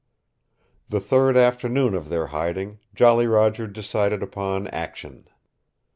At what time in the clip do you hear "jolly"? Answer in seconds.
2.95-3.27